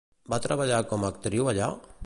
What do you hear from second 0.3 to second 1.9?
Va treballar com a actriu allà?